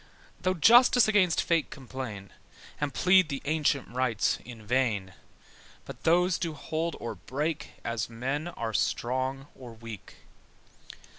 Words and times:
Though 0.41 0.55
justice 0.55 1.07
against 1.07 1.43
fate 1.43 1.69
complain, 1.69 2.31
And 2.79 2.91
plead 2.91 3.29
the 3.29 3.39
ancient 3.45 3.87
rights 3.87 4.39
in 4.43 4.65
vain: 4.65 5.13
But 5.85 6.05
those 6.05 6.39
do 6.39 6.55
hold 6.55 6.95
or 6.99 7.13
break 7.13 7.73
As 7.85 8.09
men 8.09 8.47
are 8.47 8.73
strong 8.73 9.45
or 9.53 9.73
weak. 9.73 10.15